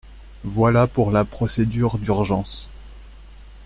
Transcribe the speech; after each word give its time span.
Voilà 0.49 0.87
pour 0.87 1.11
la 1.11 1.25
procédure 1.25 1.99
d’urgence. 1.99 2.71